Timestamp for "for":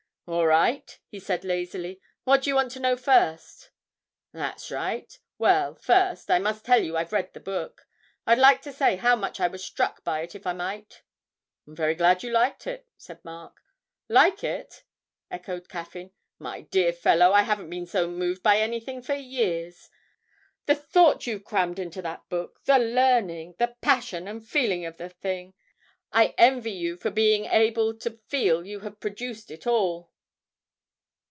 19.01-19.15, 26.95-27.11